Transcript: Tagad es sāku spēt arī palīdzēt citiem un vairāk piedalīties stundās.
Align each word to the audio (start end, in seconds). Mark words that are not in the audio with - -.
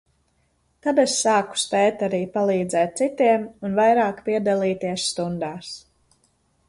Tagad 0.85 1.01
es 1.01 1.17
sāku 1.25 1.59
spēt 1.63 2.01
arī 2.07 2.21
palīdzēt 2.37 2.97
citiem 3.03 3.45
un 3.69 3.79
vairāk 3.81 4.25
piedalīties 4.31 5.05
stundās. 5.13 5.71